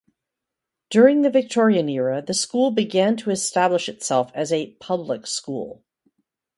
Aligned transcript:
During 0.89 1.21
the 1.21 1.29
Victorian 1.29 1.87
era 1.87 2.23
the 2.25 2.33
school 2.33 2.71
began 2.71 3.15
to 3.17 3.29
establish 3.29 3.87
itself 3.87 4.31
as 4.33 4.51
a 4.51 4.71
"public 4.79 5.27
school". 5.27 5.83